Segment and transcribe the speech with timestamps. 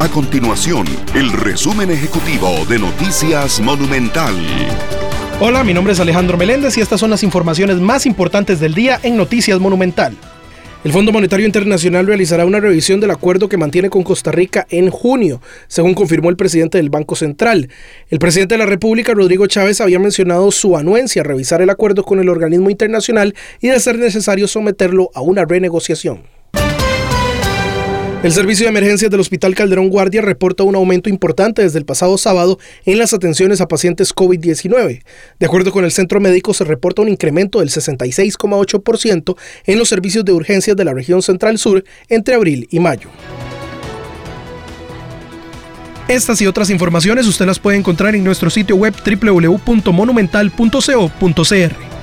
[0.00, 4.32] A continuación, el resumen ejecutivo de Noticias Monumental.
[5.40, 9.00] Hola, mi nombre es Alejandro Meléndez y estas son las informaciones más importantes del día
[9.02, 10.16] en Noticias Monumental.
[10.84, 14.88] El Fondo Monetario Internacional realizará una revisión del acuerdo que mantiene con Costa Rica en
[14.88, 17.68] junio, según confirmó el presidente del Banco Central.
[18.08, 22.04] El presidente de la República, Rodrigo Chávez, había mencionado su anuencia a revisar el acuerdo
[22.04, 26.37] con el organismo internacional y de ser necesario someterlo a una renegociación.
[28.20, 32.18] El servicio de emergencias del Hospital Calderón Guardia reporta un aumento importante desde el pasado
[32.18, 35.02] sábado en las atenciones a pacientes COVID-19.
[35.38, 39.36] De acuerdo con el centro médico, se reporta un incremento del 66,8%
[39.66, 43.08] en los servicios de urgencias de la región central sur entre abril y mayo.
[46.08, 51.87] Estas y otras informaciones usted las puede encontrar en nuestro sitio web www.monumental.co.cr.